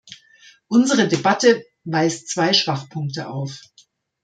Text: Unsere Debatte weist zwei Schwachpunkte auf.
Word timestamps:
Unsere 0.67 1.07
Debatte 1.07 1.63
weist 1.83 2.27
zwei 2.29 2.53
Schwachpunkte 2.53 3.29
auf. 3.29 3.61